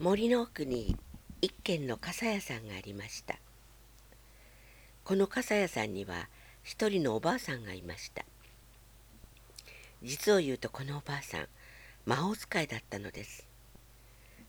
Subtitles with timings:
[0.00, 0.96] 森の奥に
[1.42, 3.34] 一軒の傘屋さんがありました。
[5.04, 6.30] この傘屋さんには
[6.62, 8.24] 一人のおばあさんがいました。
[10.02, 11.48] 実を言うとこのおばあさん
[12.06, 13.46] 魔法使いだったのです。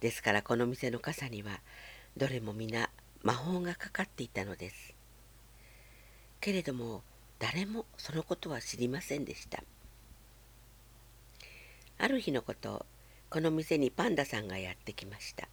[0.00, 1.60] ですからこの店の傘には
[2.16, 2.90] どれも皆
[3.22, 4.94] 魔法がかかっていたのです。
[6.40, 7.04] けれども
[7.38, 9.62] 誰もそのことは知りませんでした。
[11.98, 12.84] ある日のこと
[13.28, 15.48] この店にパンダさんがやってきました。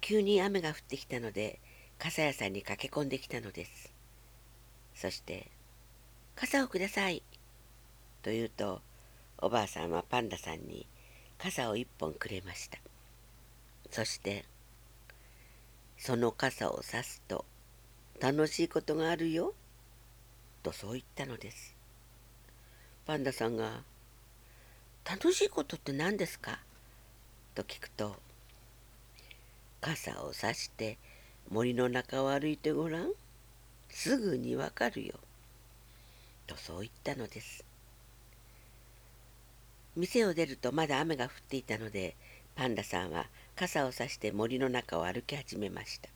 [0.00, 1.58] 急に雨が降ってきたので
[1.98, 3.92] 傘屋さんに駆け込んできたのです。
[4.94, 5.50] そして
[6.36, 7.22] 「傘をください」
[8.22, 8.82] と言うと
[9.38, 10.86] おばあさんはパンダさんに
[11.38, 12.78] 傘を一本くれました。
[13.90, 14.44] そして
[15.96, 17.46] 「その傘を差すと
[18.20, 19.54] 楽しいことがあるよ」
[20.62, 21.74] とそう言ったのです。
[23.06, 23.84] パンダさんが
[25.08, 26.58] 「楽しいことって何ですか?」
[27.54, 28.20] と聞くと
[29.80, 30.98] 「傘を差して
[31.48, 33.12] 森の中を歩いてごらん。
[33.88, 35.14] すぐにわかるよ」
[36.48, 37.64] とそう言ったのです。
[39.94, 42.16] 店を出るとまだ雨が降っていたので
[42.56, 46.10] パンダさんは傘をさして森の中を歩き始めました。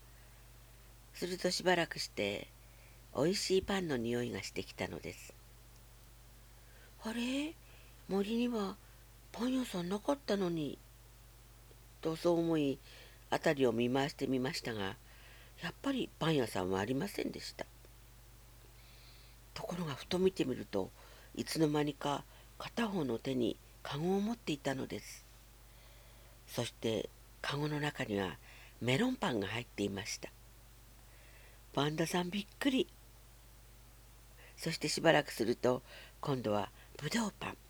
[1.15, 2.49] するとしばらくして
[3.13, 5.33] おいしいパンの匂いがしてきたのです。
[7.05, 7.55] あれ？
[8.11, 8.75] 森には
[9.31, 10.79] パン屋さんなかったのに
[12.01, 12.81] とそう思い
[13.31, 14.97] 辺りを見回してみましたが
[15.63, 17.67] やっぱりパン屋さんはありませんでした。
[19.55, 20.91] ところがふと見てみると
[21.37, 22.25] いつの間にか
[22.59, 25.25] 片方の手にカゴを持っていたのです。
[26.49, 28.39] そしてカゴの中には
[28.81, 30.31] メロンパンが入っていました。
[31.73, 32.89] パンダさんびっくり。
[34.57, 35.83] そしてしばらくすると
[36.21, 36.71] 今度は
[37.01, 37.70] ブドウパン。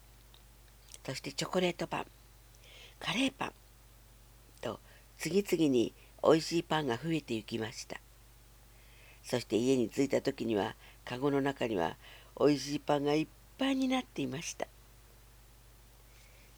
[1.05, 2.07] そしてチョコレートパン
[2.99, 3.53] カレーパン
[4.61, 4.79] と
[5.19, 7.99] 次々においしいパンが増えていきました。
[9.23, 10.75] そして家に着いた時には
[11.05, 11.97] カゴの中には
[12.37, 13.27] おいしいパンがいっ
[13.59, 14.67] ぱいになっていました。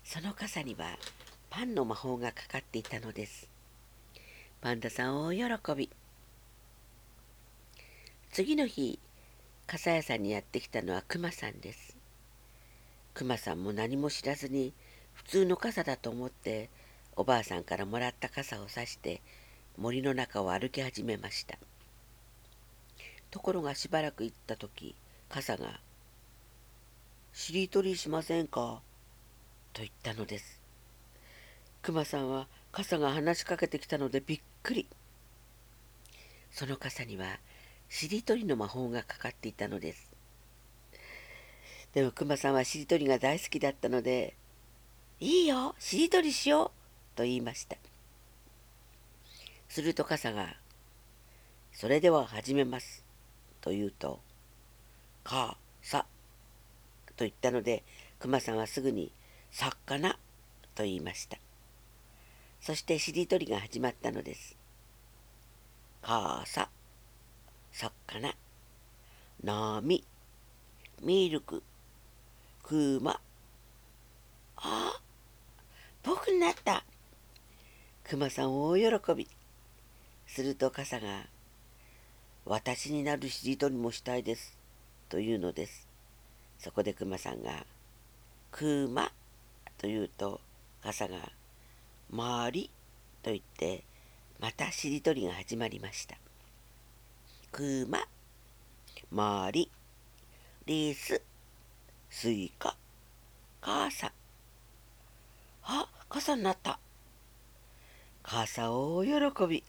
[0.05, 0.97] その傘には
[1.51, 3.49] パンの魔法がかかっていたのです。
[4.61, 5.91] パンダさん大喜び。
[8.33, 8.99] 次の日
[9.67, 12.02] 傘屋さんにやってきたのはクマさんです。
[13.15, 14.73] クマさんも何も知らずに
[15.13, 16.71] 普通の傘だと思って
[17.15, 19.21] おばあさんからもらった傘をさして
[19.77, 21.59] 森の中を歩き始めました。
[23.31, 24.95] ところがしばらく行った時
[25.29, 25.81] 傘が
[27.33, 28.83] 「しりとりしませんか?」
[29.73, 30.61] と言ったのです。
[31.83, 34.87] クマさんは傘が話しかけてきたのでびっくり。
[36.51, 37.41] その傘には
[37.89, 40.12] しりとりの魔法がかかっていたのです。
[41.93, 44.35] でもクマさんはしりとりが大好きだったので
[45.21, 46.71] 「いいよしりとりしよう」
[47.15, 47.77] と言いました。
[49.69, 50.57] すると傘が
[51.73, 53.05] 「それでは始めます」
[53.61, 54.21] と言うと
[55.23, 56.07] 「かさ」
[57.17, 57.85] と言ったので
[58.19, 59.13] クマさんはすぐに
[59.51, 60.19] 作家な
[60.75, 61.39] と言いました。
[62.61, 64.57] そしてしりとりが始まったのです。
[66.01, 66.71] かさ
[67.71, 68.35] 作家な
[69.43, 70.05] 波
[71.03, 71.63] ミルク
[72.63, 73.21] クマ
[74.57, 75.01] あ
[76.03, 76.85] 僕になった。
[78.05, 79.29] クマさん大喜び。
[80.27, 81.27] すると傘が
[82.47, 84.57] 「私になるしりとりもしたいです」
[85.11, 85.87] というのです。
[86.59, 87.67] そこでクマさんが
[88.51, 89.13] 「クマ」
[89.79, 90.41] と言うと
[90.83, 91.33] 傘が
[92.11, 92.71] 「まり」
[93.23, 93.85] と言って
[94.39, 96.17] またしりとりが始まりました。
[97.53, 98.09] くま、
[99.11, 99.71] まり、
[100.65, 101.21] リス、
[102.15, 102.77] スイカ、
[103.63, 104.13] 傘。
[105.65, 106.79] あ、傘になった。
[108.23, 109.65] 傘大喜び。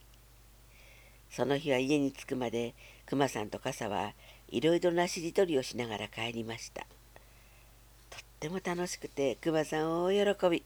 [1.31, 2.75] その日は家に着くまで、
[3.05, 4.11] くまさんと傘は
[4.49, 6.81] いろいろなしりとりをしながら帰りました。
[6.81, 10.63] とっても楽しくて熊さん大喜び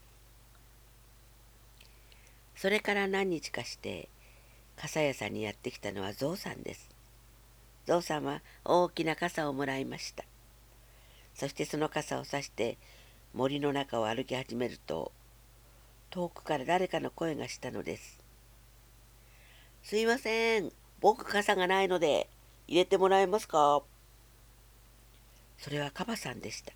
[2.56, 4.10] それから何日かして
[4.76, 6.90] 傘屋さんにやってきたのはゾウさんです
[7.86, 10.26] ゾウさんは大きな傘をもらいました
[11.38, 12.78] そしてその傘を差して
[13.34, 15.12] 森の中を歩き始めると
[16.10, 18.20] 遠くから誰かの声がしたのです
[19.84, 22.28] すいません僕傘がないので
[22.68, 23.84] 入れてもらえますか？
[25.60, 26.74] それはカバさんでした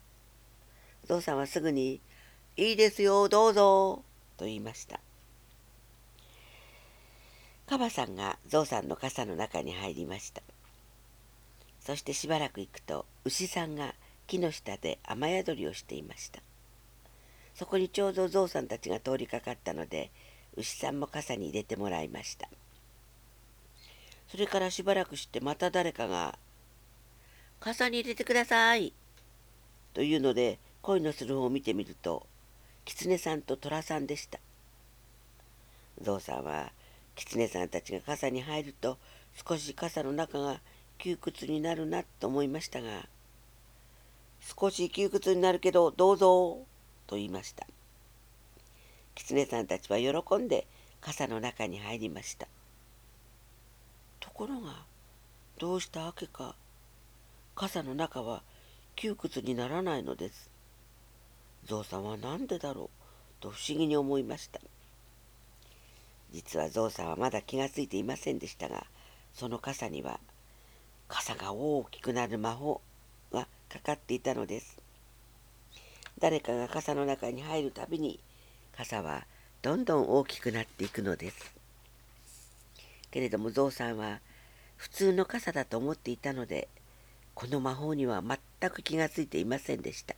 [1.06, 2.00] ゾウさんはすぐに
[2.56, 4.04] 「いいですよどうぞ」
[4.38, 5.00] と言いました。
[7.66, 10.42] カバさんがゾウさんの傘の中に入りました。
[11.80, 13.96] そしてしばらく行くと牛さんが
[14.32, 16.42] 木の下で雨宿りをしていました。
[17.54, 20.10] そこにちょうどゾウさんたちが通りかかったので
[20.56, 22.48] 牛さんも傘に入れてもらいました。
[24.30, 26.40] それからしばらくしてまた誰かが
[27.60, 28.94] 「傘に入れてください」
[29.94, 32.26] というので恋のする方を見てみると
[32.86, 34.40] 狐さんと虎さんでした。
[36.00, 36.72] ゾウさんは
[37.16, 38.98] 狐さんたちが傘に入ると
[39.46, 40.62] 少し傘の中が
[41.00, 43.10] 窮屈になるなと思いましたが
[44.42, 46.60] 少し窮屈になるけどどうぞ
[47.08, 47.66] と言いました。
[49.16, 50.68] 狐さんたちは喜んで
[51.00, 52.48] 傘の中に入りました。
[54.20, 54.86] ところが
[55.60, 56.56] どうしたわけか。
[57.56, 58.42] 傘の中は
[58.96, 60.50] 窮屈にならないのです。
[61.66, 62.90] ゾウさんは何でだろ
[63.40, 64.60] うと不思議に思いました。
[66.32, 68.86] 実はゾウさんはまだ気がついていませんでしたが
[69.34, 70.20] その傘には
[71.08, 72.82] 傘が大きくなる魔法
[73.72, 74.78] かかっていたのです。
[76.20, 78.20] 誰かが傘の中に入るたびに
[78.76, 79.26] 傘は
[79.62, 81.54] どんどん大きくなっていくのです。
[83.12, 84.20] けれどもゾウさんは
[84.76, 86.68] 普通の傘だと思っていたので
[87.34, 90.16] この魔法には全く気がついていませんでした。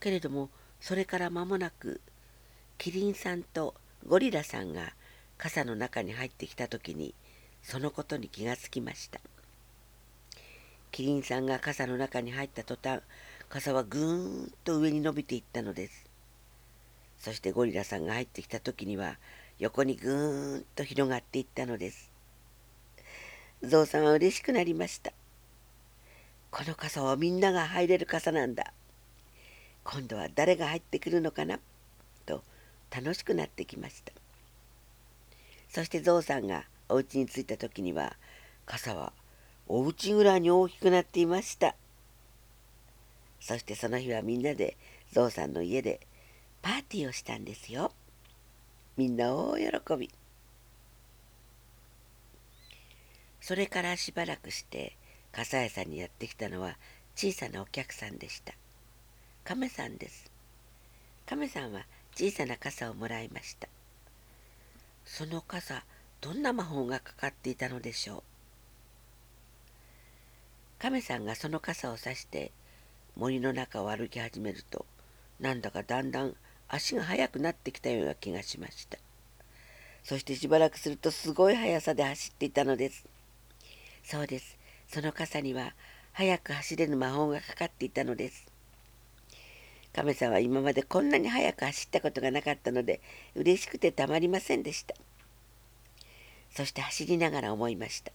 [0.00, 0.48] けれども
[0.80, 2.00] それから間もなく
[2.78, 3.74] キリンさんと
[4.06, 4.94] ゴリラさんが
[5.36, 7.14] 傘の中に入ってきた時に
[7.62, 9.20] そのことに気がつきました。
[10.94, 13.00] キリンさんが傘の中に入った途端
[13.48, 16.06] 傘はぐーんと上に伸びていったのです。
[17.18, 19.18] そしてゴリラさんが入ってきた時には
[19.58, 22.12] 横にぐーんと広がっていったのです。
[23.64, 25.12] ゾウさんは嬉しくなりました。
[26.52, 28.72] この傘はみんなが入れる傘なんだ。
[29.82, 31.58] 今度は誰が入ってくるのかな？
[32.24, 32.44] と
[32.94, 34.12] 楽しくなってきました。
[35.70, 38.14] そしてゾウさんがお家に着いた時には
[38.64, 39.12] 傘は
[39.66, 41.74] お家ぐらいに大きくなっていました。
[43.40, 44.76] そしてその日はみんなで
[45.12, 46.00] ゾウさんの家で
[46.62, 47.92] パーティーをしたんですよ。
[48.96, 50.10] みんな大喜び。
[53.40, 54.96] それからしばらくして
[55.30, 56.78] 傘屋さんにやってきたのは
[57.14, 58.54] 小さなお客さんでした。
[59.44, 60.30] 亀さんです。
[61.26, 61.84] 亀さんは
[62.14, 63.68] 小さな傘をもらいました。
[65.04, 65.84] その傘
[66.22, 68.33] どんな魔法がかかっていたのでしょう？
[70.78, 72.52] 亀さんがその傘をさして
[73.16, 74.86] 森の中を歩き始めると
[75.40, 76.34] なんだかだんだん
[76.68, 78.98] 足が速くなってきたような気がしました。
[80.02, 83.04] そしてしばらくするとすごい速さで走っていたのです。
[84.02, 84.58] そうです。
[84.88, 85.74] その傘には
[86.12, 88.46] 速く走れる魔法がかかっていたのです。
[89.94, 93.00] 亀さんは今までこんなに速く走ったことがなかったので
[93.34, 94.94] 嬉しくてたまりませんでした。
[96.50, 98.12] そして走りながら思いました。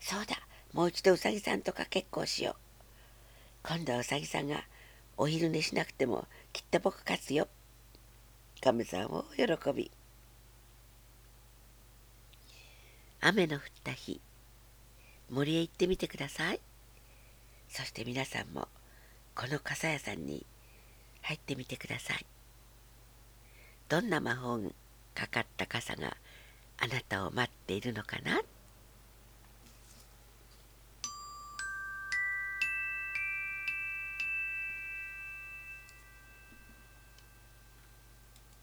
[0.00, 0.36] そうだ。
[0.72, 2.56] もう一度うさぎさんとか結構しよう。
[3.62, 4.64] 今度はうさぎさんが
[5.16, 7.48] お昼寝しなくてもきっと僕勝つよ。
[8.62, 9.90] 亀さんを喜び。
[13.20, 14.20] 雨の降った日。
[15.30, 16.60] 森へ行ってみてください。
[17.68, 18.68] そして皆さんも
[19.34, 20.44] この傘屋さんに
[21.22, 22.26] 入ってみてください。
[23.88, 24.70] どんな魔法が
[25.14, 26.16] かかった傘が
[26.78, 28.40] あなたを待っているのかな？